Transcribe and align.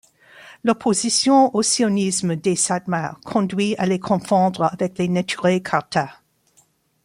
L'opposition 0.63 1.55
au 1.55 1.61
sionisme 1.61 2.35
des 2.35 2.55
Satmar 2.55 3.19
conduit 3.23 3.75
à 3.77 3.85
les 3.85 3.99
confondre 3.99 4.63
avec 4.73 4.97
les 4.97 5.07
Neturei 5.07 5.61
Karta. 5.61 6.21